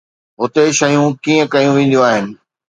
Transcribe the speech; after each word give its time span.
هتي 0.39 0.63
شيون 0.79 1.07
ڪيئن 1.23 1.45
ڪيون 1.53 1.73
وينديون 1.75 2.05
آهن؟ 2.11 2.25